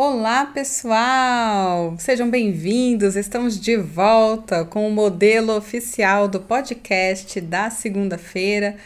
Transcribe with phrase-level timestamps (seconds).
[0.00, 1.96] Olá, pessoal!
[1.98, 3.16] Sejam bem-vindos.
[3.16, 8.76] Estamos de volta com o modelo oficial do podcast da segunda-feira,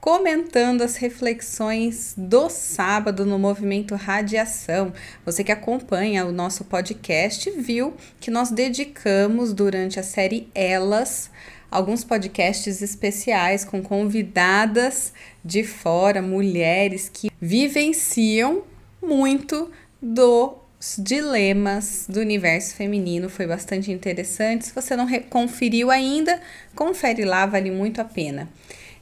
[0.00, 4.92] comentando as reflexões do sábado no movimento Radiação.
[5.24, 11.30] Você que acompanha o nosso podcast viu que nós dedicamos durante a série Elas
[11.70, 15.12] alguns podcasts especiais com convidadas
[15.44, 18.64] de fora, mulheres que vivenciam
[19.00, 19.70] muito
[20.00, 23.28] dos dilemas do universo feminino.
[23.28, 24.66] Foi bastante interessante.
[24.66, 26.40] Se você não conferiu ainda,
[26.74, 28.48] confere lá, vale muito a pena.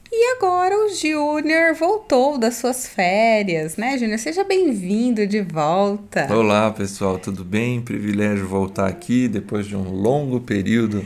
[0.09, 4.17] E agora o Júnior voltou das suas férias, né, Júnior?
[4.17, 6.33] Seja bem-vindo de volta.
[6.33, 7.81] Olá, pessoal, tudo bem?
[7.81, 11.05] Privilégio voltar aqui depois de um longo período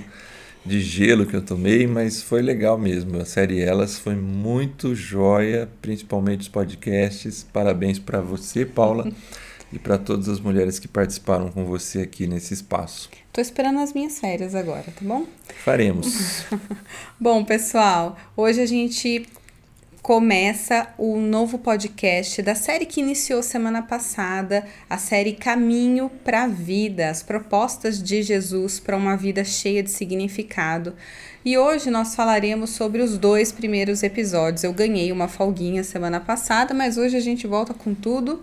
[0.63, 3.17] de gelo que eu tomei, mas foi legal mesmo.
[3.17, 7.43] A série Elas foi muito joia, principalmente os podcasts.
[7.51, 9.11] Parabéns para você, Paula.
[9.71, 13.09] e para todas as mulheres que participaram com você aqui nesse espaço.
[13.31, 15.25] Tô esperando as minhas férias agora, tá bom?
[15.63, 16.43] Faremos.
[17.19, 19.25] bom, pessoal, hoje a gente
[20.01, 26.47] começa o novo podcast da série que iniciou semana passada, a série Caminho para a
[26.47, 30.95] Vida, as propostas de Jesus para uma vida cheia de significado.
[31.45, 34.63] E hoje nós falaremos sobre os dois primeiros episódios.
[34.63, 38.41] Eu ganhei uma folguinha semana passada, mas hoje a gente volta com tudo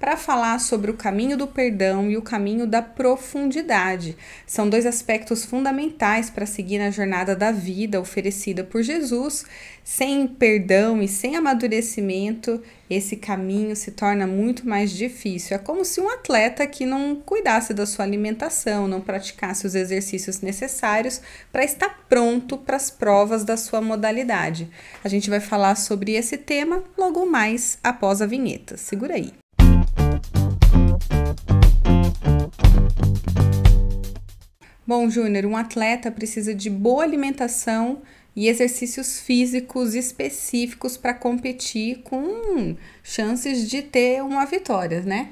[0.00, 4.16] para falar sobre o caminho do perdão e o caminho da profundidade.
[4.46, 9.44] São dois aspectos fundamentais para seguir na jornada da vida oferecida por Jesus.
[9.84, 15.54] Sem perdão e sem amadurecimento, esse caminho se torna muito mais difícil.
[15.54, 20.40] É como se um atleta que não cuidasse da sua alimentação, não praticasse os exercícios
[20.40, 21.20] necessários
[21.52, 24.70] para estar pronto para as provas da sua modalidade.
[25.04, 28.78] A gente vai falar sobre esse tema logo mais após a vinheta.
[28.78, 29.32] Segura aí.
[34.90, 38.02] Bom, Júnior, um atleta precisa de boa alimentação
[38.34, 45.28] e exercícios físicos específicos para competir com chances de ter uma vitória, né?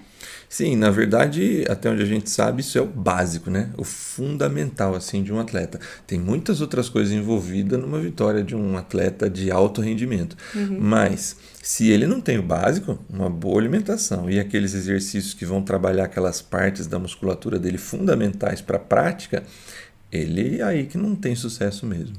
[0.48, 3.70] Sim, na verdade, até onde a gente sabe, isso é o básico, né?
[3.76, 5.80] O fundamental assim de um atleta.
[6.06, 10.36] Tem muitas outras coisas envolvidas numa vitória de um atleta de alto rendimento.
[10.54, 10.78] Uhum.
[10.78, 11.36] Mas
[11.68, 16.04] se ele não tem o básico, uma boa alimentação e aqueles exercícios que vão trabalhar
[16.04, 19.44] aquelas partes da musculatura dele fundamentais para a prática,
[20.10, 22.16] ele é aí que não tem sucesso mesmo.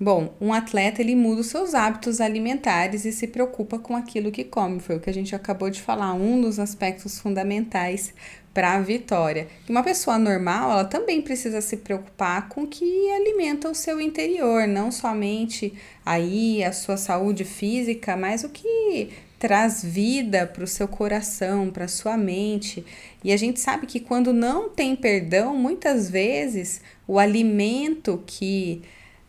[0.00, 4.42] Bom, um atleta ele muda os seus hábitos alimentares e se preocupa com aquilo que
[4.42, 4.80] come.
[4.80, 8.12] Foi o que a gente acabou de falar, um dos aspectos fundamentais
[8.52, 9.48] para a vitória.
[9.68, 14.66] Uma pessoa normal, ela também precisa se preocupar com o que alimenta o seu interior,
[14.66, 15.72] não somente
[16.04, 21.86] aí a sua saúde física, mas o que traz vida para o seu coração, para
[21.86, 22.84] a sua mente.
[23.24, 28.82] E a gente sabe que quando não tem perdão, muitas vezes o alimento que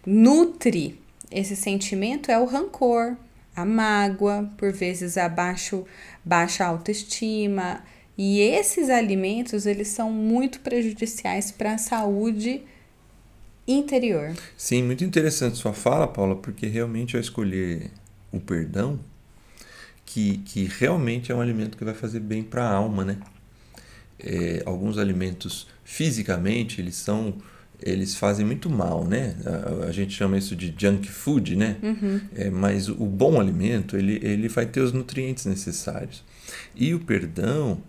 [0.05, 1.01] nutre
[1.31, 3.15] esse sentimento é o rancor,
[3.55, 5.83] a mágoa, por vezes a baixo,
[6.23, 7.83] baixa autoestima.
[8.17, 12.61] E esses alimentos, eles são muito prejudiciais para a saúde
[13.67, 14.33] interior.
[14.55, 17.89] Sim, muito interessante sua fala, Paula, porque realmente ao escolher
[18.31, 18.99] o perdão,
[20.05, 23.17] que, que realmente é um alimento que vai fazer bem para a alma, né?
[24.19, 27.35] É, alguns alimentos fisicamente eles são
[27.81, 29.35] eles fazem muito mal, né?
[29.45, 31.75] A, a, gente chama isso de junk food, né?
[31.83, 32.21] Uhum.
[32.33, 36.23] É, mas o bom alimento, ele, ele vai ter os nutrientes necessários.
[36.73, 37.81] E o perdão,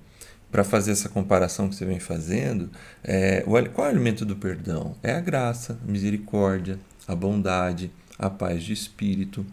[0.54, 2.70] para fazer essa comparação que você vem fazendo,
[3.02, 3.40] é,
[3.74, 4.94] qual é o alimento do perdão?
[5.02, 6.78] É a graça, a misericórdia,
[7.08, 9.44] a bondade, a paz de espírito.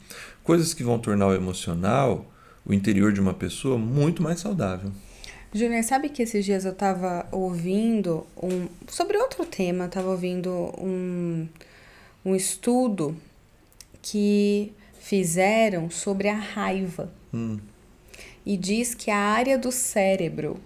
[0.44, 2.32] Coisas que vão tornar o emocional,
[2.64, 4.92] o interior de uma pessoa, muito mais saudável.
[5.52, 8.68] Júnior, sabe que esses dias eu tava ouvindo um.
[8.88, 11.48] Sobre outro tema, eu tava ouvindo um,
[12.24, 13.18] um estudo
[14.04, 17.12] que fizeram sobre a raiva.
[17.34, 17.58] Hum.
[18.46, 20.62] E diz que a área do cérebro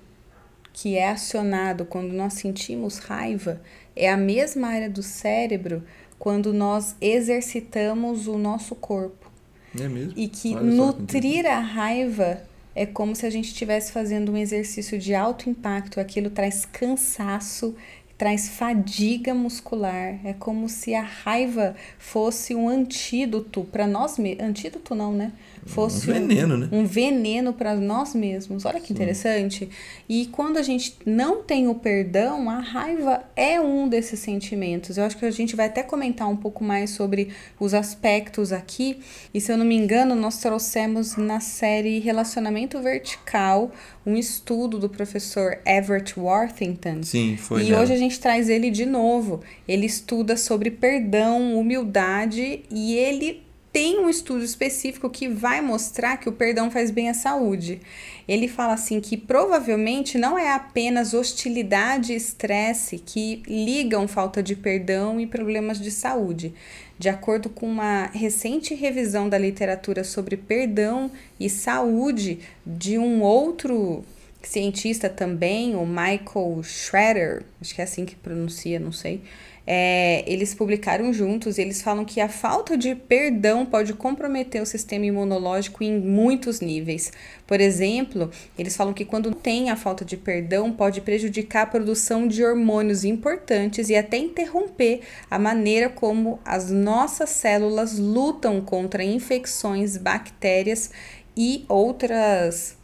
[0.76, 3.62] que é acionado quando nós sentimos raiva
[3.96, 5.82] é a mesma área do cérebro
[6.20, 9.32] quando nós exercitamos o nosso corpo.
[9.80, 10.12] É mesmo?
[10.18, 12.42] E que Olha nutrir a raiva
[12.76, 17.74] é como se a gente estivesse fazendo um exercício de alto impacto, aquilo traz cansaço,
[18.18, 24.94] traz fadiga muscular, é como se a raiva fosse um antídoto para nós mesmos, antídoto
[24.94, 25.32] não, né?
[25.66, 26.70] Fosse um veneno, né?
[26.72, 28.66] um veneno para nós mesmos.
[28.66, 28.94] Olha que Sim.
[28.94, 29.70] interessante.
[30.08, 34.98] E quando a gente não tem o perdão, a raiva é um desses sentimentos.
[34.98, 37.30] Eu acho que a gente vai até comentar um pouco mais sobre
[37.60, 39.00] os aspectos aqui.
[39.34, 43.72] E se eu não me engano, nós trouxemos na série Relacionamento Vertical
[44.06, 47.02] um estudo do professor Everett Worthington.
[47.02, 47.64] Sim, foi.
[47.64, 49.42] E hoje a gente traz ele de novo.
[49.68, 53.45] Ele estuda sobre perdão, humildade e ele
[53.76, 57.82] tem um estudo específico que vai mostrar que o perdão faz bem à saúde.
[58.26, 64.56] Ele fala assim que provavelmente não é apenas hostilidade e estresse que ligam falta de
[64.56, 66.54] perdão e problemas de saúde.
[66.98, 74.06] De acordo com uma recente revisão da literatura sobre perdão e saúde de um outro
[74.42, 79.22] cientista também, o Michael Schroeder, acho que é assim que pronuncia, não sei
[79.68, 85.06] é, eles publicaram juntos eles falam que a falta de perdão pode comprometer o sistema
[85.06, 87.12] imunológico em muitos níveis.
[87.48, 92.28] Por exemplo, eles falam que quando tem a falta de perdão, pode prejudicar a produção
[92.28, 99.98] de hormônios importantes e até interromper a maneira como as nossas células lutam contra infecções,
[99.98, 100.92] bactérias
[101.36, 102.78] e outras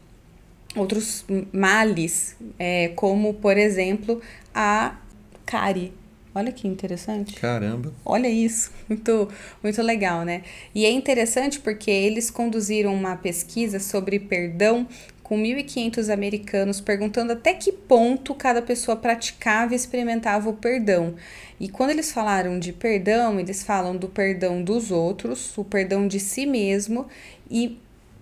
[0.76, 4.22] outros males, é, como por exemplo
[4.56, 4.96] a
[5.46, 6.01] cárie.
[6.34, 7.34] Olha que interessante.
[7.36, 7.94] Caramba.
[8.06, 9.28] Olha isso, muito,
[9.62, 10.44] muito legal, né?
[10.74, 14.88] E é interessante porque eles conduziram uma pesquisa sobre perdão
[15.32, 21.16] com 1.500 americanos, perguntando até que ponto cada pessoa praticava e experimentava o perdão.
[21.58, 26.20] E quando eles falaram de perdão, eles falam do perdão dos outros, o perdão de
[26.20, 27.08] si mesmo
[27.50, 27.78] e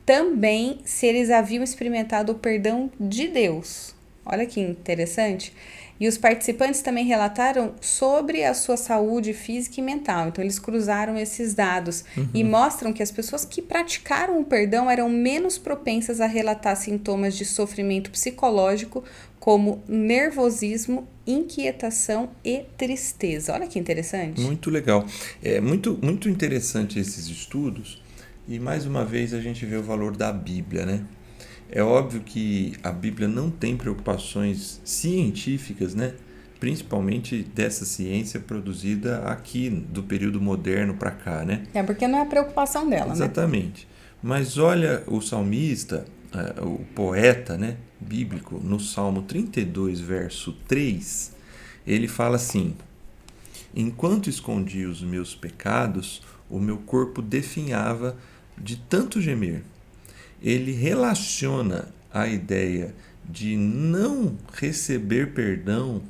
[0.06, 3.96] também se eles haviam experimentado o perdão de Deus.
[4.24, 5.52] Olha que interessante.
[6.00, 10.30] E os participantes também relataram sobre a sua saúde física e mental.
[10.30, 12.30] Então, eles cruzaram esses dados uhum.
[12.34, 17.36] e mostram que as pessoas que praticaram o perdão eram menos propensas a relatar sintomas
[17.36, 19.04] de sofrimento psicológico,
[19.40, 23.54] como nervosismo, inquietação e tristeza.
[23.54, 24.40] Olha que interessante.
[24.40, 25.06] Muito legal.
[25.44, 28.01] É muito, muito interessante esses estudos.
[28.48, 31.04] E mais uma vez a gente vê o valor da Bíblia, né?
[31.71, 36.13] É óbvio que a Bíblia não tem preocupações científicas, né?
[36.60, 41.63] principalmente dessa ciência produzida aqui do período moderno para cá, né?
[41.74, 43.18] É porque não é a preocupação dela, Exatamente.
[43.18, 43.25] né?
[43.25, 43.88] Exatamente.
[44.21, 51.33] Mas olha o salmista, é, o poeta, né, bíblico, no Salmo 32, verso 3,
[51.88, 52.75] ele fala assim:
[53.74, 58.18] Enquanto escondi os meus pecados, o meu corpo definhava
[58.57, 59.63] de tanto gemer
[60.41, 62.94] ele relaciona a ideia
[63.30, 66.01] de não receber perdão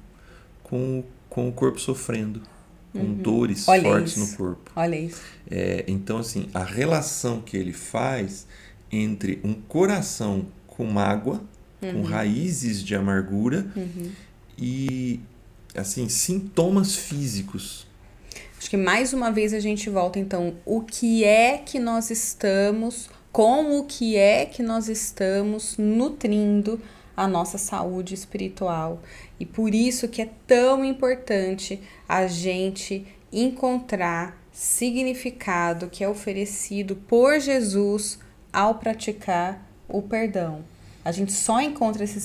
[0.64, 2.42] com, com o corpo sofrendo,
[2.94, 3.16] com uhum.
[3.16, 4.32] dores Olha fortes isso.
[4.32, 4.72] no corpo.
[4.76, 5.22] Olha isso.
[5.50, 8.48] É, então, assim, a relação que ele faz
[8.92, 11.42] entre um coração com mágoa,
[11.82, 11.94] uhum.
[11.94, 14.12] com raízes de amargura uhum.
[14.58, 15.20] e,
[15.76, 17.88] assim, sintomas físicos.
[18.58, 23.10] Acho que mais uma vez a gente volta, então, o que é que nós estamos
[23.32, 26.82] como que é que nós estamos nutrindo
[27.16, 29.02] a nossa saúde espiritual.
[29.40, 37.40] E por isso que é tão importante a gente encontrar significado que é oferecido por
[37.40, 38.20] Jesus
[38.52, 40.64] ao praticar o perdão.
[41.04, 42.20] A gente só encontra esse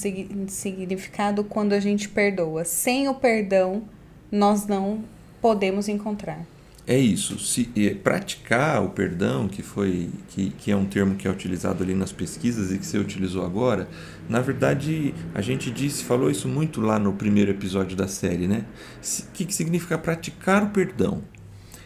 [0.49, 2.65] significado quando a gente perdoa.
[2.65, 3.83] Sem o perdão,
[4.31, 5.05] nós não
[5.41, 6.54] podemos encontrar
[6.87, 7.39] é isso.
[7.39, 7.65] Se
[8.03, 12.13] praticar o perdão, que foi que, que é um termo que é utilizado ali nas
[12.13, 13.89] pesquisas e que você utilizou agora,
[14.29, 18.67] na verdade a gente disse, falou isso muito lá no primeiro episódio da série, né?
[19.01, 21.23] O que, que significa praticar o perdão?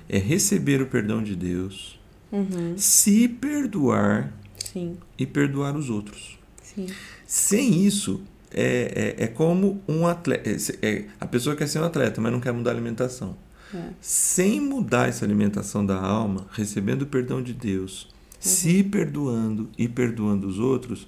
[0.08, 2.00] É receber o perdão de Deus,
[2.32, 2.75] uhum.
[2.76, 4.96] se perdoar Sim.
[5.18, 6.38] e perdoar os outros.
[6.62, 6.87] Sim.
[7.26, 10.49] Sem isso, é, é, é como um atleta.
[10.49, 13.37] É, é, a pessoa quer ser um atleta, mas não quer mudar a alimentação.
[13.75, 13.90] É.
[14.00, 18.10] Sem mudar essa alimentação da alma, recebendo o perdão de Deus, uhum.
[18.40, 21.06] se perdoando e perdoando os outros,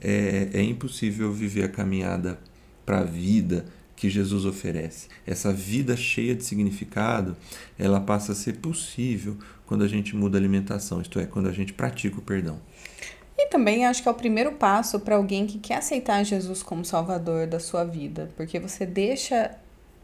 [0.00, 2.38] é, é impossível viver a caminhada
[2.84, 5.08] para a vida que Jesus oferece.
[5.26, 7.36] Essa vida cheia de significado,
[7.78, 9.36] ela passa a ser possível
[9.66, 12.58] quando a gente muda a alimentação, isto é, quando a gente pratica o perdão.
[13.38, 16.84] E também acho que é o primeiro passo para alguém que quer aceitar Jesus como
[16.84, 19.54] Salvador da sua vida, porque você deixa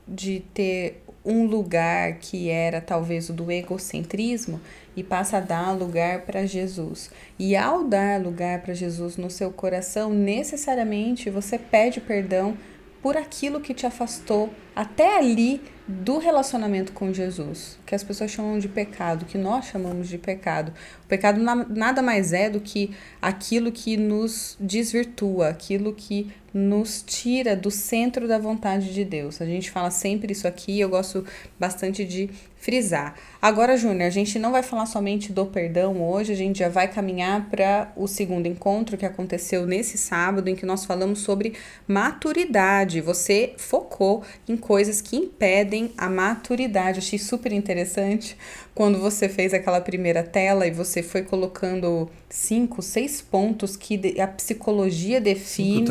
[0.07, 4.61] de ter um lugar que era talvez o do egocentrismo
[4.97, 7.11] e passa a dar lugar para Jesus.
[7.39, 12.57] E ao dar lugar para Jesus no seu coração, necessariamente você pede perdão
[13.03, 18.59] por aquilo que te afastou até ali do relacionamento com Jesus, que as pessoas chamam
[18.59, 20.73] de pecado, que nós chamamos de pecado.
[21.05, 22.91] O pecado nada mais é do que
[23.23, 29.43] aquilo que nos desvirtua, aquilo que nos tira do centro da vontade de Deus.
[29.43, 31.25] A gente fala sempre isso aqui, eu gosto
[31.61, 32.31] bastante de
[32.67, 33.15] frisar.
[33.41, 36.89] Agora, Júnior, a gente não vai falar somente do perdão hoje, a gente já vai
[36.89, 41.53] caminhar para o segundo encontro que aconteceu nesse sábado, em que nós falamos sobre
[41.87, 43.01] maturidade.
[43.01, 46.99] Você focou em coisas que impedem a maturidade.
[46.99, 48.37] achei super interessante
[48.75, 54.27] quando você fez aquela primeira tela e você foi colocando cinco, seis pontos que a
[54.27, 55.89] psicologia define,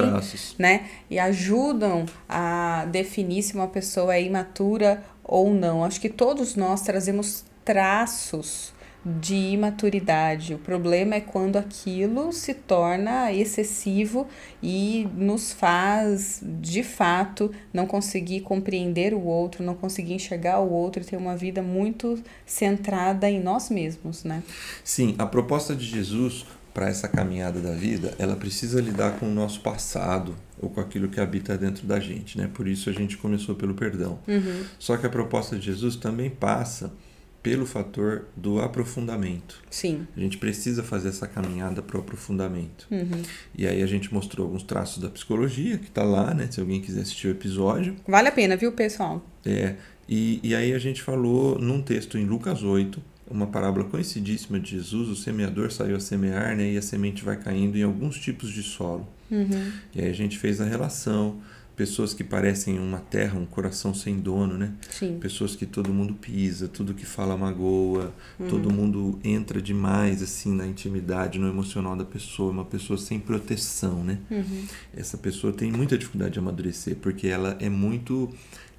[0.60, 0.88] né?
[1.10, 5.84] E ajudam a definir se uma pessoa é imatura ou não.
[5.84, 8.74] Acho que todos nós trazemos traços
[9.06, 10.56] de imaturidade.
[10.56, 14.28] O problema é quando aquilo se torna excessivo
[14.64, 21.04] e nos faz, de fato, não conseguir compreender o outro, não conseguir enxergar o outro
[21.04, 24.42] e ter uma vida muito centrada em nós mesmos, né?
[24.84, 29.32] Sim, a proposta de Jesus para essa caminhada da vida, ela precisa lidar com o
[29.32, 32.50] nosso passado ou com aquilo que habita dentro da gente, né?
[32.54, 34.20] Por isso a gente começou pelo perdão.
[34.28, 34.64] Uhum.
[34.80, 36.92] Só que a proposta de Jesus também passa
[37.46, 39.62] pelo fator do aprofundamento.
[39.70, 40.08] Sim.
[40.18, 42.88] A gente precisa fazer essa caminhada para o aprofundamento.
[42.90, 43.22] Uhum.
[43.56, 46.48] E aí a gente mostrou alguns traços da psicologia, que está lá, né?
[46.50, 47.96] Se alguém quiser assistir o episódio.
[48.08, 49.24] Vale a pena, viu, pessoal?
[49.46, 49.76] É.
[50.10, 54.72] E, e aí a gente falou num texto em Lucas 8, uma parábola conhecidíssima de
[54.72, 58.52] Jesus, o semeador saiu a semear, né, e a semente vai caindo em alguns tipos
[58.52, 59.08] de solo.
[59.30, 59.72] Uhum.
[59.94, 61.40] E aí a gente fez a relação,
[61.76, 64.74] pessoas que parecem uma terra, um coração sem dono, né?
[64.90, 65.20] Sim.
[65.20, 68.48] Pessoas que todo mundo pisa, tudo que fala magoa, uhum.
[68.48, 74.04] todo mundo entra demais assim na intimidade, no emocional da pessoa, uma pessoa sem proteção,
[74.04, 74.20] né?
[74.32, 74.66] Uhum.
[74.96, 78.34] Essa pessoa tem muita dificuldade de amadurecer, porque ela é muito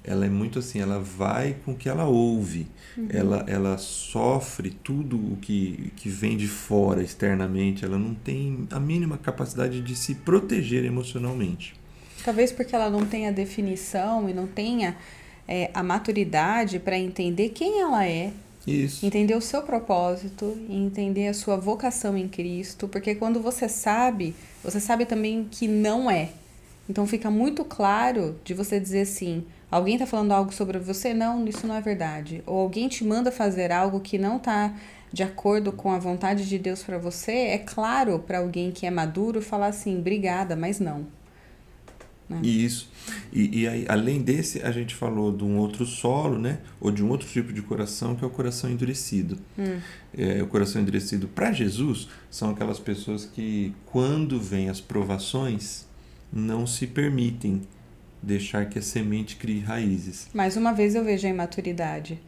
[0.07, 2.65] ela é muito assim, ela vai com o que ela ouve,
[2.97, 3.07] uhum.
[3.11, 8.79] ela, ela sofre tudo o que, que vem de fora externamente, ela não tem a
[8.79, 11.75] mínima capacidade de se proteger emocionalmente.
[12.23, 14.97] Talvez porque ela não tenha definição e não tenha
[15.47, 18.31] é, a maturidade para entender quem ela é,
[18.67, 19.05] isso.
[19.05, 24.35] Entender o seu propósito e entender a sua vocação em Cristo, porque quando você sabe,
[24.61, 26.31] você sabe também que não é.
[26.89, 31.13] Então fica muito claro de você dizer assim: Alguém está falando algo sobre você?
[31.13, 32.41] Não, isso não é verdade.
[32.45, 34.73] Ou alguém te manda fazer algo que não está
[35.11, 37.31] de acordo com a vontade de Deus para você?
[37.31, 41.05] É claro para alguém que é maduro falar assim, obrigada, mas não.
[42.29, 42.41] Né?
[42.43, 42.89] Isso.
[43.31, 46.59] E, e aí, além desse, a gente falou de um outro solo, né?
[46.79, 49.37] Ou de um outro tipo de coração, que é o coração endurecido.
[49.57, 49.79] Hum.
[50.17, 55.85] É, o coração endurecido para Jesus são aquelas pessoas que, quando vêm as provações,
[56.31, 57.61] não se permitem
[58.21, 60.27] deixar que a semente crie raízes.
[60.33, 62.19] Mais uma vez eu vejo a imaturidade,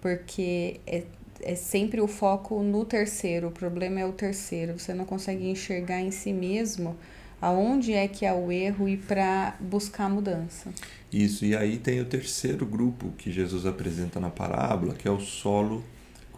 [0.00, 1.04] porque é,
[1.42, 6.00] é sempre o foco no terceiro, o problema é o terceiro, você não consegue enxergar
[6.00, 6.96] em si mesmo
[7.40, 10.70] aonde é que há o erro e para buscar a mudança.
[11.12, 15.20] Isso, e aí tem o terceiro grupo que Jesus apresenta na parábola, que é o
[15.20, 15.84] solo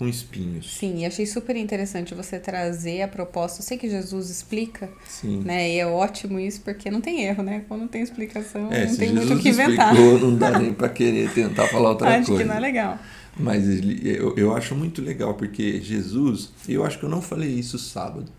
[0.01, 0.79] com espinhos.
[0.79, 3.61] Sim, e achei super interessante você trazer a proposta.
[3.61, 5.43] Eu sei que Jesus explica, Sim.
[5.45, 5.71] né?
[5.71, 7.67] E é ótimo isso porque não tem erro, né?
[7.69, 9.93] Quando tem explicação, é, não tem Jesus muito o que inventar.
[9.93, 12.33] Explicou, não dá nem para querer tentar falar outra acho coisa.
[12.33, 12.99] Acho que não é legal.
[13.37, 13.63] Mas
[14.03, 18.33] eu, eu acho muito legal porque Jesus, eu acho que eu não falei isso sábado.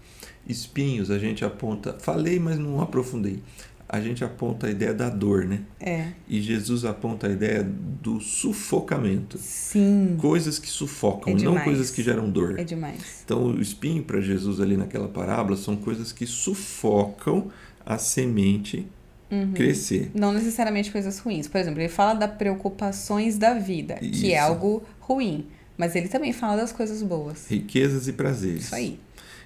[0.48, 3.40] Espinhos a gente aponta, falei, mas não aprofundei
[3.94, 5.60] a gente aponta a ideia da dor, né?
[5.78, 6.08] É.
[6.26, 9.38] E Jesus aponta a ideia do sufocamento.
[9.38, 10.16] Sim.
[10.18, 12.58] Coisas que sufocam, é não coisas que geram dor.
[12.58, 13.22] É demais.
[13.26, 17.52] Então, o espinho para Jesus ali naquela parábola são coisas que sufocam
[17.86, 18.88] a semente
[19.30, 19.52] uhum.
[19.52, 20.10] crescer.
[20.16, 21.50] Não necessariamente coisas ruins.
[21.50, 24.22] Por exemplo, ele fala das preocupações da vida, Isso.
[24.22, 25.48] que é algo ruim.
[25.78, 27.50] Mas ele também fala das coisas boas.
[27.50, 28.64] Riquezas e prazeres.
[28.64, 28.98] Isso aí.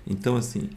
[0.05, 0.69] Então, assim,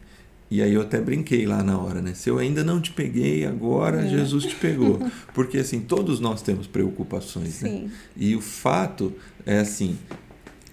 [0.51, 2.13] e aí eu até brinquei lá na hora, né?
[2.13, 4.09] Se eu ainda não te peguei, agora é.
[4.09, 4.99] Jesus te pegou.
[5.33, 7.69] Porque assim, todos nós temos preocupações, né?
[7.69, 7.79] Sim.
[7.83, 7.91] né?
[8.17, 9.13] E o fato
[9.45, 9.95] é assim,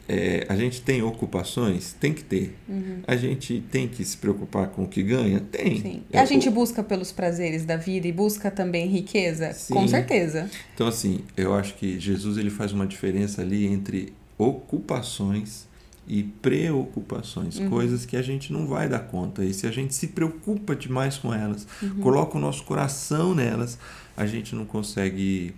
[0.08, 1.92] é, a gente tem ocupações?
[1.92, 2.56] Tem que ter.
[2.68, 3.00] Uhum.
[3.06, 5.40] A gente tem que se preocupar com o que ganha?
[5.40, 5.80] Tem.
[5.82, 6.02] Sim.
[6.12, 9.52] É, a gente busca pelos prazeres da vida e busca também riqueza?
[9.52, 9.74] Sim.
[9.74, 10.48] Com certeza.
[10.74, 15.65] Então, assim, eu acho que Jesus ele faz uma diferença ali entre ocupações
[16.06, 17.68] e preocupações, uhum.
[17.68, 19.44] coisas que a gente não vai dar conta.
[19.44, 22.00] E se a gente se preocupa demais com elas, uhum.
[22.00, 23.78] coloca o nosso coração nelas,
[24.16, 25.54] a gente não consegue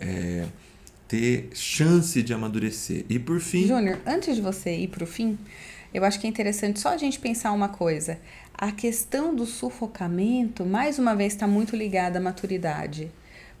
[0.00, 0.46] é,
[1.06, 3.04] ter chance de amadurecer.
[3.08, 3.66] E por fim.
[3.66, 5.38] Júnior, antes de você ir para o fim,
[5.92, 8.18] eu acho que é interessante só a gente pensar uma coisa.
[8.52, 13.10] A questão do sufocamento, mais uma vez, está muito ligada à maturidade.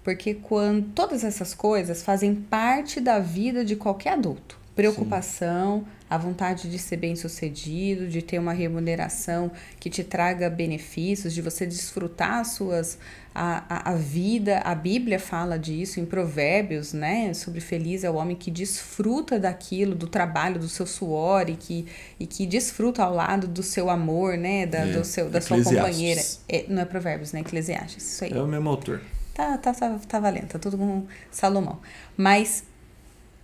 [0.02, 4.58] Porque quando todas essas coisas fazem parte da vida de qualquer adulto.
[4.74, 5.86] Preocupação, Sim.
[6.14, 11.66] A vontade de ser bem-sucedido, de ter uma remuneração que te traga benefícios, de você
[11.66, 12.98] desfrutar as suas
[13.34, 17.34] a, a, a vida, a Bíblia fala disso em Provérbios, né?
[17.34, 21.84] Sobre feliz é o homem que desfruta daquilo, do trabalho, do seu suor e que,
[22.20, 24.66] e que desfruta ao lado do seu amor, né?
[24.66, 26.22] Da, é, do seu, da sua companheira.
[26.48, 27.40] É, não é Provérbios, né?
[27.40, 28.32] Eclesiastes, isso aí.
[28.32, 29.00] É o mesmo autor.
[29.34, 31.80] Tá, tá, tá, tá valendo, tá tudo com Salomão.
[32.16, 32.62] Mas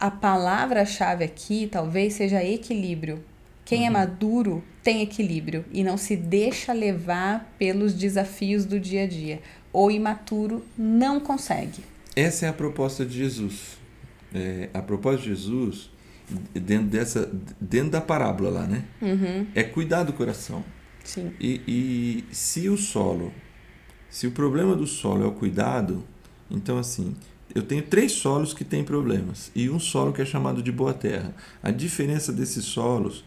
[0.00, 3.22] a palavra-chave aqui talvez seja equilíbrio.
[3.64, 3.96] Quem é uhum.
[3.96, 9.40] é maduro tem equilíbrio e não se deixa levar pelos desafios do dia a dia.
[9.72, 11.84] O imaturo não consegue.
[12.16, 13.78] Essa é a proposta de Jesus.
[14.34, 15.90] É, a proposta de Jesus,
[16.52, 17.30] dentro, dessa,
[17.60, 18.84] dentro da parábola lá, né?
[19.00, 19.46] Uhum.
[19.54, 20.64] É cuidar do coração.
[21.04, 21.32] Sim.
[21.38, 23.32] E, e se o solo
[24.10, 26.02] se o problema do solo é o cuidado,
[26.50, 27.14] então assim,
[27.54, 30.94] eu tenho três solos que têm problemas e um solo que é chamado de boa
[30.94, 31.34] terra.
[31.62, 33.24] A diferença desses solos,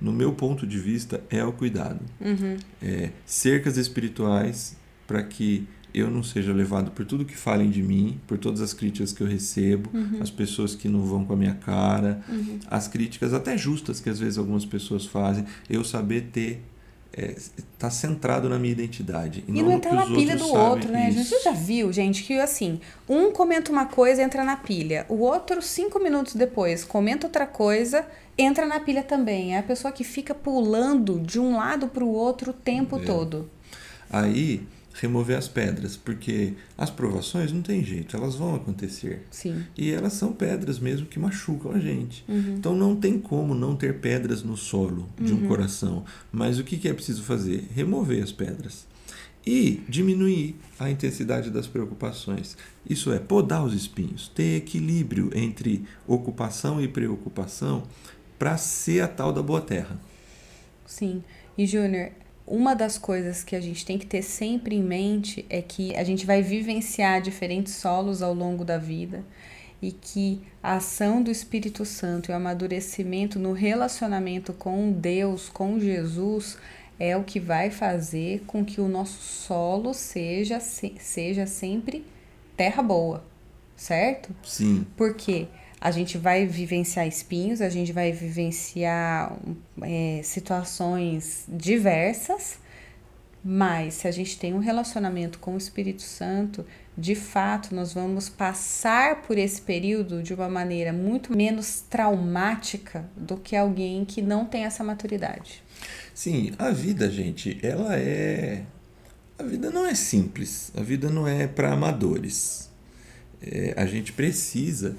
[0.00, 2.00] no meu ponto de vista, é o cuidado.
[2.20, 2.56] Uhum.
[2.82, 8.20] É, cercas espirituais para que eu não seja levado por tudo que falem de mim,
[8.26, 10.18] por todas as críticas que eu recebo, uhum.
[10.20, 12.58] as pessoas que não vão com a minha cara, uhum.
[12.70, 16.62] as críticas até justas que às vezes algumas pessoas fazem, eu saber ter
[17.16, 17.34] é,
[17.78, 19.42] tá centrado na minha identidade.
[19.48, 21.08] E, e não, entrar na pilha do outro, né?
[21.08, 21.20] Isso.
[21.20, 25.06] A gente já viu, gente, que assim, um comenta uma coisa, entra na pilha.
[25.08, 28.06] O outro, cinco minutos depois, comenta outra coisa,
[28.36, 29.54] entra na pilha também.
[29.54, 33.04] É a pessoa que fica pulando de um lado para o outro o tempo é.
[33.04, 33.50] todo.
[34.10, 34.62] Aí
[35.00, 39.26] remover as pedras, porque as provações não tem jeito, elas vão acontecer.
[39.30, 39.64] Sim.
[39.76, 42.24] E elas são pedras mesmo que machucam a gente.
[42.28, 42.56] Uhum.
[42.58, 45.48] Então não tem como não ter pedras no solo de um uhum.
[45.48, 46.04] coração.
[46.32, 47.68] Mas o que, que é preciso fazer?
[47.74, 48.86] Remover as pedras.
[49.46, 52.56] E diminuir a intensidade das preocupações.
[52.88, 57.84] Isso é podar os espinhos, ter equilíbrio entre ocupação e preocupação
[58.38, 59.98] para ser a tal da boa terra.
[60.84, 61.22] Sim.
[61.56, 62.10] E Júnior,
[62.46, 66.04] uma das coisas que a gente tem que ter sempre em mente é que a
[66.04, 69.24] gente vai vivenciar diferentes solos ao longo da vida
[69.82, 75.78] e que a ação do Espírito Santo e o amadurecimento no relacionamento com Deus, com
[75.78, 76.56] Jesus,
[76.98, 82.06] é o que vai fazer com que o nosso solo seja, seja sempre
[82.56, 83.22] terra boa,
[83.76, 84.34] certo?
[84.42, 84.86] Sim.
[84.96, 85.46] Por quê?
[85.46, 89.36] Porque a gente vai vivenciar espinhos, a gente vai vivenciar
[89.82, 92.58] é, situações diversas,
[93.44, 96.64] mas se a gente tem um relacionamento com o Espírito Santo,
[96.98, 103.36] de fato nós vamos passar por esse período de uma maneira muito menos traumática do
[103.36, 105.62] que alguém que não tem essa maturidade.
[106.14, 108.64] Sim, a vida, gente, ela é.
[109.38, 112.70] A vida não é simples, a vida não é para amadores.
[113.42, 114.96] É, a gente precisa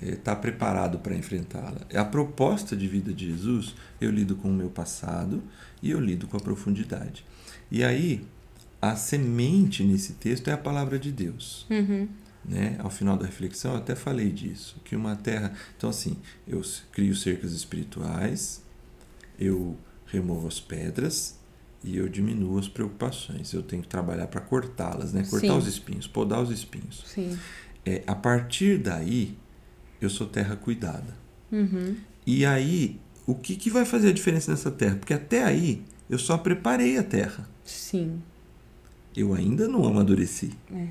[0.00, 1.80] está eh, preparado para enfrentá-la.
[1.94, 5.42] A proposta de vida de Jesus, eu lido com o meu passado
[5.82, 7.24] e eu lido com a profundidade.
[7.70, 8.24] E aí,
[8.80, 11.66] a semente nesse texto é a palavra de Deus.
[11.70, 12.08] Uhum.
[12.44, 12.76] Né?
[12.78, 15.52] Ao final da reflexão, eu até falei disso, que uma terra.
[15.76, 18.62] Então, assim, eu crio cercas espirituais,
[19.38, 21.38] eu removo as pedras
[21.82, 23.52] e eu diminuo as preocupações.
[23.52, 25.24] Eu tenho que trabalhar para cortá-las, né?
[25.28, 25.58] cortar Sim.
[25.58, 27.02] os espinhos, podar os espinhos.
[27.06, 27.36] Sim.
[27.84, 29.36] É, a partir daí,
[30.00, 31.16] eu sou terra cuidada.
[31.50, 31.96] Uhum.
[32.26, 34.96] E aí, o que, que vai fazer a diferença nessa terra?
[34.96, 37.48] Porque até aí, eu só preparei a terra.
[37.64, 38.20] Sim.
[39.16, 40.52] Eu ainda não amadureci.
[40.72, 40.88] É.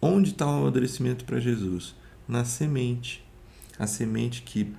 [0.00, 1.94] Onde está o amadurecimento para Jesus?
[2.28, 3.24] Na semente.
[3.78, 4.72] A semente que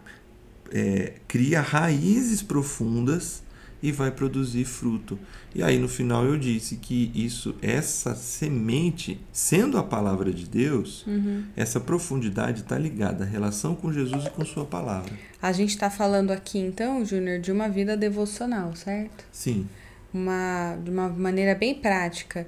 [0.72, 3.44] é, cria raízes profundas
[3.82, 5.18] e vai produzir fruto.
[5.56, 11.06] E aí no final eu disse que isso, essa semente, sendo a palavra de Deus,
[11.08, 11.44] uhum.
[11.56, 15.12] essa profundidade está ligada à relação com Jesus e com Sua palavra.
[15.42, 19.26] A gente está falando aqui então, Júnior, de uma vida devocional, certo?
[19.32, 19.68] Sim.
[20.14, 22.46] Uma, de uma maneira bem prática,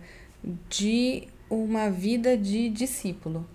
[0.69, 3.45] de uma vida de discípulo.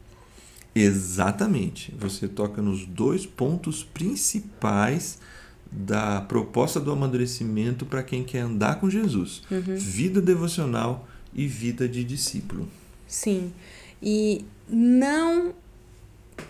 [0.74, 1.94] Exatamente.
[1.98, 5.18] Você toca nos dois pontos principais
[5.70, 9.76] da proposta do amadurecimento para quem quer andar com Jesus: uhum.
[9.76, 12.68] vida devocional e vida de discípulo.
[13.06, 13.52] Sim.
[14.02, 15.54] E não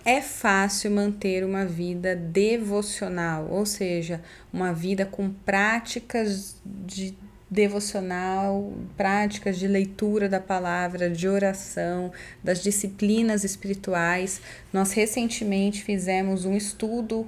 [0.04, 7.16] é fácil manter uma vida devocional, ou seja, uma vida com práticas de
[7.50, 12.12] devocional, práticas de leitura da palavra, de oração,
[12.44, 14.40] das disciplinas espirituais.
[14.72, 17.26] Nós recentemente fizemos um estudo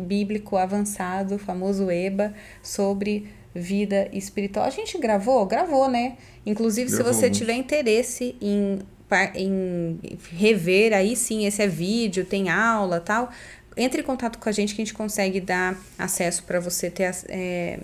[0.00, 4.64] bíblico avançado, famoso EBA, sobre vida espiritual.
[4.66, 5.44] A gente gravou?
[5.46, 6.16] Gravou, né?
[6.46, 7.12] Inclusive, gravou.
[7.12, 8.78] se você tiver interesse em
[9.34, 9.98] em
[10.30, 13.28] rever, aí sim, esse é vídeo, tem aula tal,
[13.76, 17.12] entre em contato com a gente que a gente consegue dar acesso para você ter
[17.28, 17.80] é,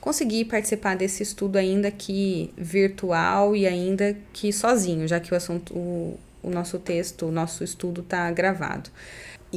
[0.00, 5.74] conseguir participar desse estudo ainda que virtual e ainda que sozinho, já que o assunto,
[5.74, 8.90] o, o nosso texto, o nosso estudo está gravado.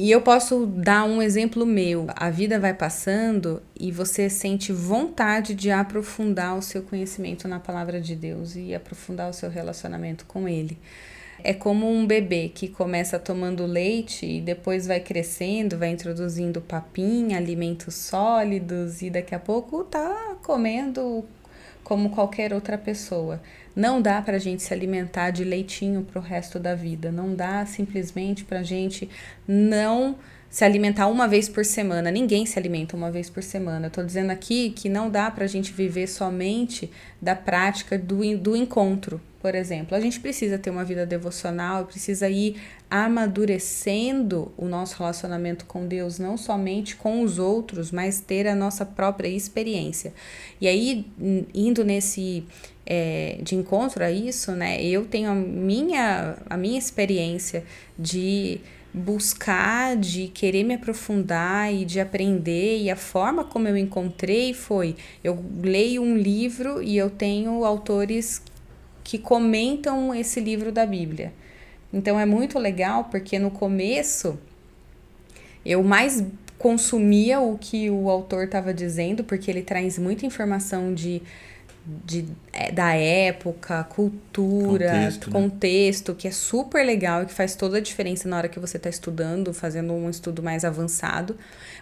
[0.02, 2.06] E eu posso dar um exemplo meu.
[2.16, 8.00] A vida vai passando e você sente vontade de aprofundar o seu conhecimento na palavra
[8.00, 10.78] de Deus e aprofundar o seu relacionamento com Ele.
[11.44, 17.36] É como um bebê que começa tomando leite e depois vai crescendo, vai introduzindo papinha,
[17.36, 21.26] alimentos sólidos e daqui a pouco tá comendo
[21.82, 23.40] como qualquer outra pessoa.
[23.74, 27.10] Não dá para a gente se alimentar de leitinho para o resto da vida.
[27.10, 29.08] Não dá simplesmente para a gente
[29.46, 30.16] não
[30.50, 32.10] se alimentar uma vez por semana.
[32.10, 33.86] Ninguém se alimenta uma vez por semana.
[33.86, 36.90] Estou dizendo aqui que não dá para a gente viver somente
[37.22, 39.96] da prática do, do encontro, por exemplo.
[39.96, 42.60] A gente precisa ter uma vida devocional, precisa ir
[42.90, 48.84] amadurecendo o nosso relacionamento com Deus, não somente com os outros, mas ter a nossa
[48.84, 50.12] própria experiência.
[50.60, 51.06] E aí,
[51.54, 52.44] indo nesse
[52.84, 54.82] é, de encontro a isso, né?
[54.82, 57.62] Eu tenho a minha, a minha experiência
[57.96, 58.60] de
[58.92, 62.78] buscar, de querer me aprofundar e de aprender.
[62.82, 68.42] E a forma como eu encontrei foi: eu leio um livro e eu tenho autores
[69.02, 71.32] que comentam esse livro da Bíblia.
[71.92, 74.38] Então é muito legal porque no começo
[75.64, 76.24] eu mais
[76.58, 81.22] consumia o que o autor estava dizendo, porque ele traz muita informação de
[81.86, 85.32] de, é, da época, cultura, contexto, né?
[85.32, 88.76] contexto, que é super legal e que faz toda a diferença na hora que você
[88.76, 91.36] está estudando, fazendo um estudo mais avançado.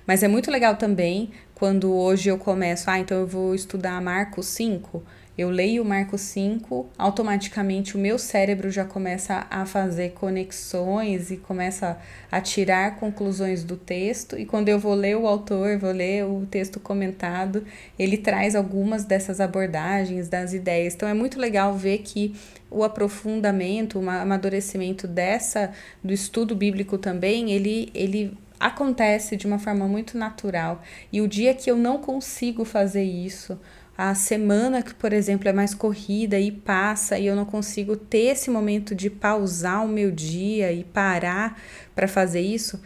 [0.07, 4.47] Mas é muito legal também quando hoje eu começo, ah, então eu vou estudar Marcos
[4.47, 5.03] 5
[5.39, 11.97] eu leio Marcos 5, automaticamente o meu cérebro já começa a fazer conexões e começa
[12.29, 14.37] a tirar conclusões do texto.
[14.37, 17.65] E quando eu vou ler o autor, vou ler o texto comentado,
[17.97, 20.97] ele traz algumas dessas abordagens, das ideias.
[20.97, 22.35] Então é muito legal ver que
[22.69, 25.71] o aprofundamento, o amadurecimento dessa
[26.03, 30.83] do estudo bíblico também, ele ele acontece de uma forma muito natural.
[31.13, 33.59] E o dia que eu não consigo fazer isso,
[33.97, 38.33] a semana que, por exemplo, é mais corrida e passa e eu não consigo ter
[38.33, 41.61] esse momento de pausar o meu dia e parar
[41.95, 42.81] para fazer isso,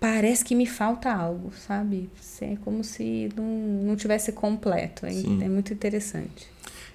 [0.00, 2.10] parece que me falta algo, sabe?
[2.40, 5.06] É como se não, não tivesse completo.
[5.06, 6.48] É, é muito interessante.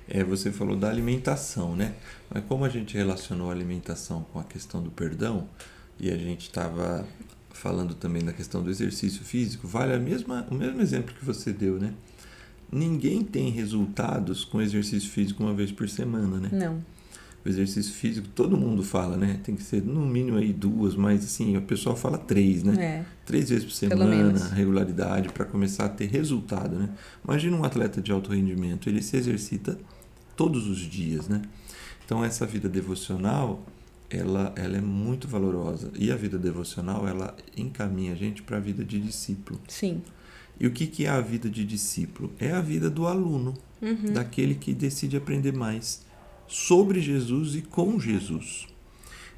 [0.07, 1.93] É, você falou da alimentação, né?
[2.29, 5.47] Mas como a gente relacionou a alimentação com a questão do perdão,
[6.01, 7.07] e a gente estava
[7.61, 11.53] falando também da questão do exercício físico, vale a mesma, o mesmo exemplo que você
[11.53, 11.93] deu, né?
[12.71, 16.49] ninguém tem resultados com exercício físico uma vez por semana, né?
[16.51, 16.81] Não.
[17.43, 19.39] O exercício físico, todo mundo fala, né?
[19.43, 22.83] Tem que ser no mínimo aí duas, mas assim, o pessoal fala três, né?
[22.83, 23.05] É.
[23.25, 26.89] Três vezes por semana, regularidade, para começar a ter resultado, né?
[27.25, 29.77] Imagina um atleta de alto rendimento, ele se exercita
[30.37, 31.41] todos os dias, né?
[32.05, 33.65] Então, essa vida devocional,
[34.11, 35.91] ela, ela é muito valorosa.
[35.97, 39.59] E a vida devocional, ela encaminha a gente para a vida de discípulo.
[39.67, 40.01] Sim.
[40.59, 42.31] E o que, que é a vida de discípulo?
[42.39, 44.13] É a vida do aluno, uhum.
[44.13, 46.05] daquele que decide aprender mais
[46.47, 48.67] sobre Jesus e com Jesus.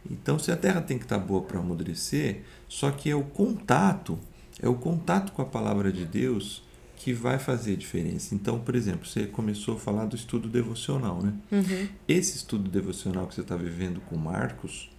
[0.09, 4.19] Então, se a terra tem que estar boa para amadurecer, só que é o contato,
[4.59, 6.63] é o contato com a palavra de Deus
[7.03, 8.33] que vai fazer diferença.
[8.33, 11.33] Então, por exemplo, você começou a falar do estudo devocional, né?
[11.51, 11.87] Uhum.
[12.07, 14.89] Esse estudo devocional que você está vivendo com Marcos,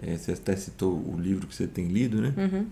[0.00, 2.34] é, você até citou o livro que você tem lido, né?
[2.36, 2.66] Uhum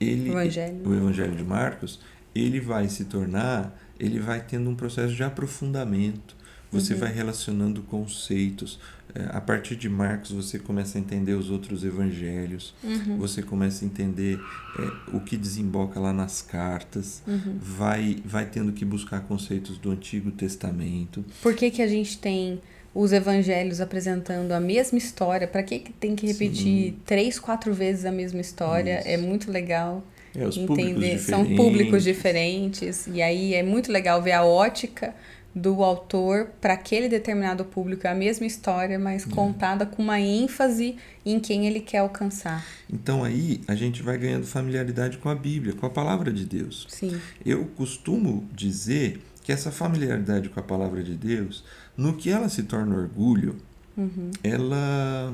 [0.00, 0.88] ele, Evangelho.
[0.88, 2.00] o Evangelho de Marcos,
[2.34, 6.36] ele vai se tornar, ele vai tendo um processo de aprofundamento.
[6.70, 7.00] Você uhum.
[7.00, 8.78] vai relacionando conceitos.
[9.14, 12.74] É, a partir de Marcos, você começa a entender os outros evangelhos.
[12.82, 13.16] Uhum.
[13.18, 14.38] Você começa a entender
[14.78, 17.22] é, o que desemboca lá nas cartas.
[17.26, 17.56] Uhum.
[17.60, 21.24] Vai, vai tendo que buscar conceitos do Antigo Testamento.
[21.42, 22.60] Por que, que a gente tem
[22.96, 25.46] os evangelhos apresentando a mesma história.
[25.46, 26.96] Para que, que tem que repetir Sim.
[27.04, 29.00] três, quatro vezes a mesma história?
[29.00, 29.08] Isso.
[29.08, 30.02] É muito legal
[30.34, 31.18] é, entender.
[31.18, 33.06] São públicos diferentes.
[33.06, 35.14] E aí é muito legal ver a ótica
[35.56, 38.06] do autor para aquele determinado público.
[38.06, 39.30] É a mesma história, mas é.
[39.30, 42.62] contada com uma ênfase em quem ele quer alcançar.
[42.92, 46.86] Então aí a gente vai ganhando familiaridade com a Bíblia, com a palavra de Deus.
[46.90, 47.18] Sim.
[47.44, 51.64] Eu costumo dizer que essa familiaridade com a palavra de Deus
[51.96, 53.56] no que ela se torna orgulho,
[53.96, 54.30] uhum.
[54.44, 55.32] ela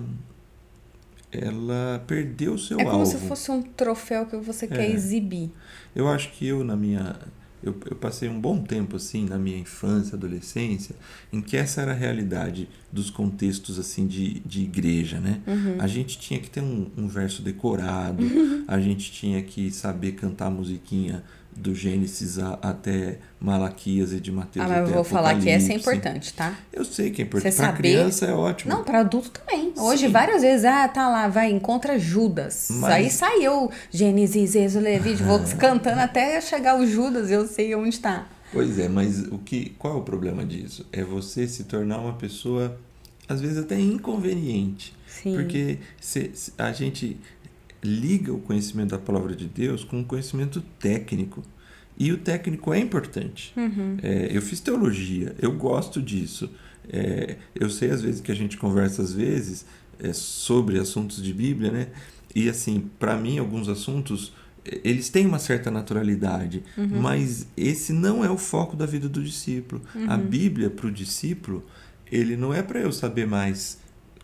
[1.33, 2.89] ela perdeu o seu alvo.
[2.89, 3.19] É como alvo.
[3.19, 4.93] se fosse um troféu que você quer é.
[4.93, 5.51] exibir.
[5.97, 7.17] Eu acho que eu, na minha,
[7.63, 10.95] eu, eu passei um bom tempo assim na minha infância, adolescência,
[11.33, 15.41] em que essa era a realidade dos contextos assim de, de igreja, né?
[15.47, 15.77] Uhum.
[15.79, 18.25] A gente tinha que ter um, um verso decorado,
[18.67, 21.23] a gente tinha que saber cantar a musiquinha
[21.55, 25.71] do Gênesis a, até Malaquias e de Mateus Ah, mas eu vou falar que essa
[25.71, 25.91] é Apocalipse.
[26.09, 26.59] importante, tá?
[26.73, 27.55] Eu sei que é importante.
[27.55, 28.73] Para saber- criança é ótimo.
[28.73, 29.62] Não, para adulto também.
[29.77, 30.13] Hoje, Sim.
[30.13, 32.69] várias vezes, ah, tá lá, vai, encontra Judas.
[32.71, 37.99] Mas- Aí saiu Gênesis, Êxodo, Levítico, vou cantando até chegar o Judas, eu sei onde
[38.01, 38.27] tá.
[38.53, 40.87] Pois é, mas o que, qual é o problema disso?
[40.93, 42.79] É você se tornar uma pessoa,
[43.29, 44.95] às vezes até inconveniente.
[45.07, 45.35] Sim.
[45.35, 47.17] Porque se, se- a gente
[47.83, 51.43] liga o conhecimento da palavra de Deus com um conhecimento técnico.
[51.99, 53.53] E o técnico é importante.
[53.57, 53.97] Uhum.
[54.03, 56.51] É, eu fiz teologia, eu gosto disso.
[56.89, 59.65] É, eu sei às vezes que a gente conversa às vezes
[59.99, 61.89] é, sobre assuntos de Bíblia, né?
[62.35, 64.33] E assim, para mim alguns assuntos
[64.65, 69.23] é, eles têm uma certa naturalidade, mas esse não é o foco da vida do
[69.23, 69.83] discípulo.
[70.09, 71.65] A Bíblia para o discípulo,
[72.11, 73.79] ele não é para eu saber mais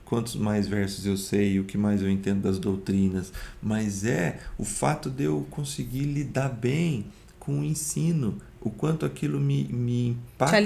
[0.05, 3.31] quantos mais versos eu sei, o que mais eu entendo das doutrinas,
[3.63, 7.05] mas é o fato de eu conseguir lidar bem
[7.39, 10.57] com o ensino, o quanto aquilo me, me impacta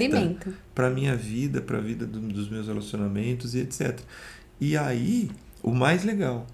[0.75, 3.99] para minha vida, para a vida do- dos meus relacionamentos e etc.
[4.61, 5.31] E aí,
[5.63, 6.47] o mais legal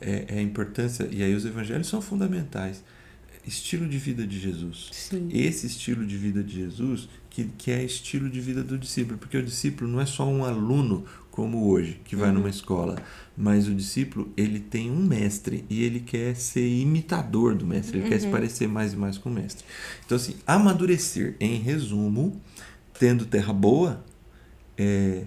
[0.00, 2.82] é, é a importância, e aí os evangelhos são fundamentais,
[3.46, 4.88] estilo de vida de Jesus.
[4.92, 5.28] Sim.
[5.32, 9.36] Esse estilo de vida de Jesus, que, que é estilo de vida do discípulo, porque
[9.36, 13.02] o discípulo não é só um aluno como hoje, que vai numa escola,
[13.34, 18.08] mas o discípulo, ele tem um mestre e ele quer ser imitador do mestre, ele
[18.08, 19.64] quer se parecer mais e mais com o mestre.
[20.04, 22.38] Então, assim, amadurecer, em resumo,
[22.98, 24.04] tendo terra boa,
[24.76, 25.24] é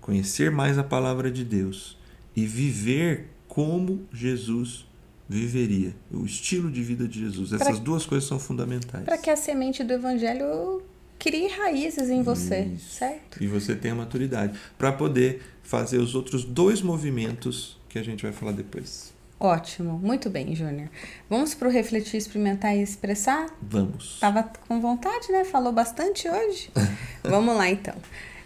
[0.00, 1.98] conhecer mais a palavra de Deus
[2.36, 4.86] e viver como Jesus
[5.26, 7.52] viveria, o estilo de vida de Jesus.
[7.54, 9.04] Essas duas coisas são fundamentais.
[9.04, 10.82] Para que a semente do evangelho
[11.18, 12.94] crie raízes em você, Isso.
[12.96, 13.42] certo?
[13.42, 18.32] E você tenha maturidade para poder fazer os outros dois movimentos que a gente vai
[18.32, 19.14] falar depois.
[19.38, 20.88] Ótimo, muito bem, Júnior.
[21.28, 23.46] Vamos pro refletir, experimentar e expressar?
[23.60, 24.18] Vamos.
[24.18, 25.44] Tava com vontade, né?
[25.44, 26.70] Falou bastante hoje.
[27.22, 27.94] Vamos lá então.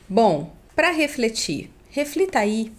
[0.08, 2.72] Bom, para refletir, reflita aí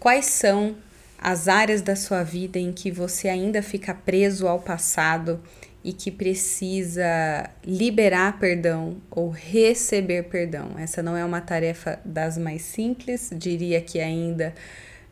[0.00, 0.74] quais são
[1.16, 5.40] as áreas da sua vida em que você ainda fica preso ao passado
[5.84, 10.76] e que precisa liberar perdão ou receber perdão.
[10.78, 14.54] Essa não é uma tarefa das mais simples, diria que ainda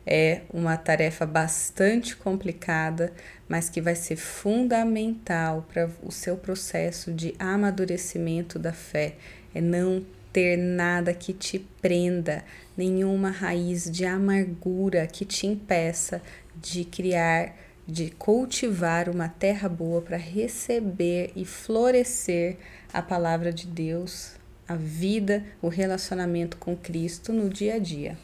[0.05, 3.11] é uma tarefa bastante complicada,
[3.47, 9.15] mas que vai ser fundamental para o seu processo de amadurecimento da fé.
[9.53, 12.43] É não ter nada que te prenda,
[12.75, 16.21] nenhuma raiz de amargura que te impeça
[16.55, 17.53] de criar,
[17.87, 22.57] de cultivar uma terra boa para receber e florescer
[22.93, 24.33] a palavra de Deus,
[24.67, 28.17] a vida, o relacionamento com Cristo no dia a dia.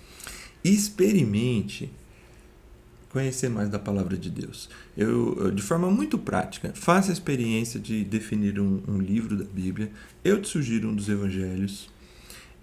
[0.63, 1.89] Experimente
[3.09, 4.69] conhecer mais da palavra de Deus.
[4.95, 9.89] Eu, de forma muito prática, faça a experiência de definir um, um livro da Bíblia.
[10.23, 11.89] Eu te sugiro um dos evangelhos.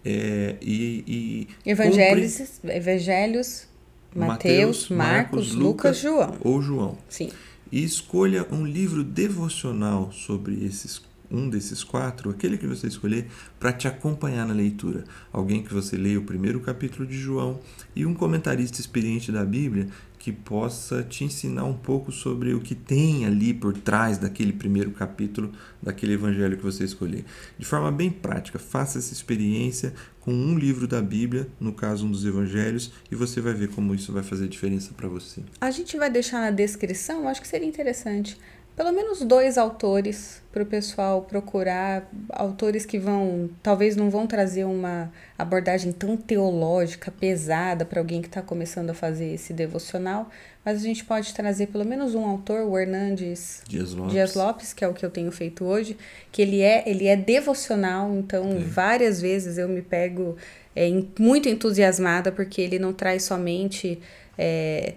[0.05, 3.67] É, e, e Evangelhos, Evangelhos
[4.15, 6.37] Mateus, Marcos, Lucas, João.
[6.41, 6.99] ou João.
[7.09, 7.31] Sim.
[7.73, 13.27] E escolha um livro devocional sobre esses um desses quatro, aquele que você escolher,
[13.59, 15.05] para te acompanhar na leitura.
[15.33, 17.59] Alguém que você leia o primeiro capítulo de João
[17.97, 19.89] e um comentarista experiente da Bíblia
[20.25, 24.91] que possa te ensinar um pouco sobre o que tem ali por trás daquele primeiro
[24.91, 27.27] capítulo daquele evangelho que você escolher.
[27.59, 32.11] De forma bem prática, faça essa experiência com um livro da Bíblia, no caso um
[32.11, 35.43] dos evangelhos, e você vai ver como isso vai fazer diferença para você.
[35.61, 38.39] A gente vai deixar na descrição, acho que seria interessante,
[38.77, 44.65] pelo menos dois autores para o pessoal procurar, autores que vão, talvez não vão trazer
[44.65, 50.29] uma abordagem tão teológica, pesada para alguém que está começando a fazer esse devocional,
[50.65, 54.13] mas a gente pode trazer pelo menos um autor, o Hernandes Dias Lopes.
[54.13, 55.97] Dias Lopes, que é o que eu tenho feito hoje,
[56.33, 60.37] que ele é, ele é devocional, então várias vezes eu me pego
[60.75, 64.01] é, muito entusiasmada porque ele não traz somente
[64.37, 64.95] é,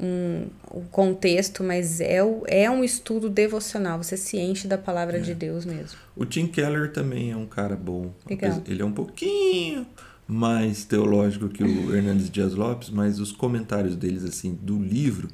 [0.00, 5.20] um, o contexto, mas é, o- é um estudo devocional, você se enche da palavra
[5.20, 5.98] de Deus mesmo.
[6.14, 8.12] O Tim Keller também é um cara bom.
[8.28, 8.62] Legal.
[8.66, 9.86] Ele é um pouquinho
[10.28, 15.28] mais teológico que o Hernandes Dias Lopes, mas os comentários deles assim do livro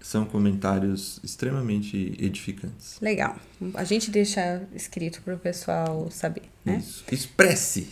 [0.00, 2.98] são comentários extremamente edificantes.
[3.00, 3.36] Legal.
[3.72, 6.76] A gente deixa escrito para o pessoal saber, né?
[6.78, 7.02] Isso.
[7.10, 7.88] Expresse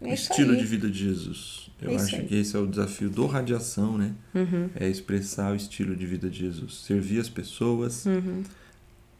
[0.00, 0.58] o É isso estilo aí.
[0.58, 1.67] de vida de Jesus.
[1.80, 2.26] Eu É acho aí.
[2.26, 4.12] que esse é o desafio do radiação, né?
[4.34, 4.68] Uhum.
[4.74, 6.74] É expressar o estilo de vida de Jesus.
[6.84, 8.42] Servir as pessoas, Uhum.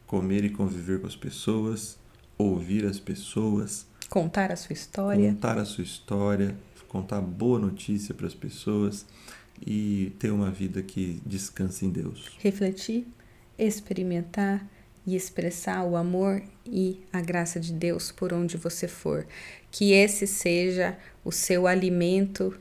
[0.06, 1.98] comer e conviver com as pessoas,
[2.36, 5.30] ouvir as pessoas, Contar a sua história.
[5.32, 6.56] contar a sua história,
[6.88, 9.04] contar boa notícia para as pessoas
[9.64, 12.30] e ter uma vida que descanse em Deus.
[12.38, 13.06] refletir,
[13.58, 14.66] experimentar
[15.08, 19.26] e expressar o amor e a graça de Deus por onde você for.
[19.70, 22.54] Que esse seja o seu alimento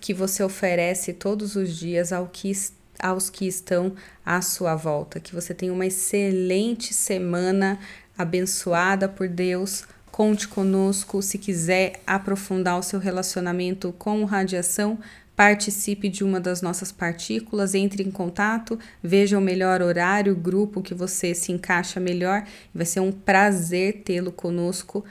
[0.00, 2.50] que você oferece todos os dias ao que,
[2.98, 3.94] aos que estão
[4.24, 5.20] à sua volta.
[5.20, 7.78] Que você tenha uma excelente semana
[8.16, 9.84] abençoada por Deus.
[10.10, 14.98] Conte conosco se quiser aprofundar o seu relacionamento com radiação
[15.40, 20.92] participe de uma das nossas partículas, entre em contato, veja o melhor horário, grupo que
[20.92, 22.44] você se encaixa melhor.
[22.74, 25.02] Vai ser um prazer tê-lo conosco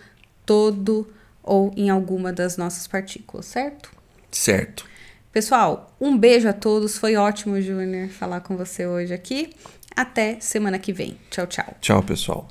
[0.45, 1.07] todo
[1.41, 3.91] ou em alguma das nossas partículas, certo?
[4.29, 4.85] Certo.
[5.33, 6.95] Pessoal, um beijo a todos.
[6.95, 9.49] Foi ótimo, Júnior, falar com você hoje aqui.
[9.95, 11.17] Até semana que vem.
[11.31, 11.73] Tchau, tchau.
[11.81, 12.47] Tchau, pessoal.